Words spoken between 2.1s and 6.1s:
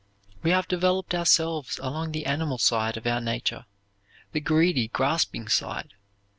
the animal side of our nature; the greedy, grasping side.